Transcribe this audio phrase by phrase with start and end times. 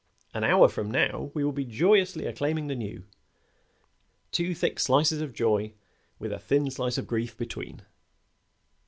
[0.33, 3.03] An hour from now we will be joyously acclaiming the new.
[4.31, 5.73] Two thick slices of joy
[6.17, 7.83] with a thin slice of grief between."